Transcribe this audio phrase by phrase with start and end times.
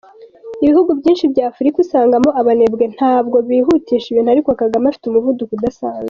[0.63, 5.99] Ibihugu byinshi bya Afurika usangamo abanebwe, ntabwo bihutisha ibintu, ariko Kagame afite umuvuduko udasanzwe.